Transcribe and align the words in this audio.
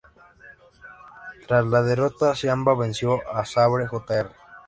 Tras 1.47 1.63
la 1.67 1.83
derrota, 1.83 2.33
Ciampa 2.33 2.73
venció 2.73 3.19
a 3.31 3.45
Sabre 3.45 3.85
Jr. 3.85 4.31